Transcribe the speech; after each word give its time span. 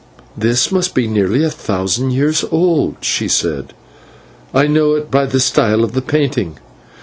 "This 0.35 0.71
must 0.71 0.95
be 0.95 1.05
nearly 1.07 1.43
a 1.43 1.51
thousand 1.51 2.09
years 2.09 2.43
old," 2.49 2.95
she 3.01 3.27
said; 3.27 3.75
"I 4.51 4.65
know 4.65 4.93
it 4.95 5.11
by 5.11 5.27
the 5.27 5.39
style 5.39 5.83
of 5.83 5.91
the 5.93 6.01
painting. 6.01 6.57